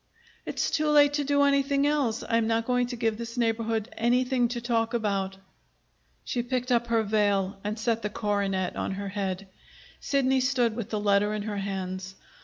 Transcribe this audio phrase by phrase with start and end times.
[0.47, 2.23] "It's too late to do anything else.
[2.23, 5.37] I am not going to give this neighborhood anything to talk about."
[6.25, 9.47] She picked up her veil and set the coronet on her head.
[9.99, 12.15] Sidney stood with the letter in her hands.